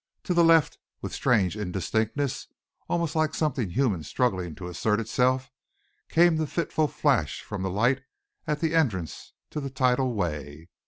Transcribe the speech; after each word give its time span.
To 0.23 0.33
the 0.33 0.43
left, 0.43 0.79
with 1.03 1.13
strange 1.13 1.55
indistinctness, 1.55 2.47
almost 2.89 3.15
like 3.15 3.35
something 3.35 3.69
human 3.69 4.01
struggling 4.01 4.55
to 4.55 4.67
assert 4.67 4.99
itself, 4.99 5.51
came 6.09 6.37
the 6.37 6.47
fitful 6.47 6.87
flash 6.87 7.43
from 7.43 7.61
the 7.61 7.69
light 7.69 8.01
at 8.47 8.61
the 8.61 8.73
entrance 8.73 9.33
to 9.51 9.59
the 9.59 9.69
tidal 9.69 10.15
way. 10.15 10.69